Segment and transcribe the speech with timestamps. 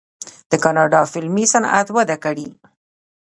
[0.49, 2.47] د کاناډا فلمي صنعت وده کړې.